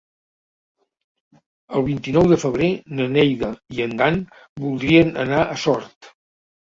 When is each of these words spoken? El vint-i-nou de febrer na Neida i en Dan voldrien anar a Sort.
El 1.79 1.83
vint-i-nou 1.89 2.29
de 2.31 2.39
febrer 2.43 2.69
na 2.99 3.05
Neida 3.15 3.49
i 3.77 3.83
en 3.85 3.93
Dan 3.99 4.17
voldrien 4.65 5.13
anar 5.25 5.43
a 5.43 5.59
Sort. 5.65 6.09